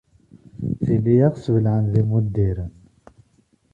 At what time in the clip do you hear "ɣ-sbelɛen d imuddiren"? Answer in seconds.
1.33-2.73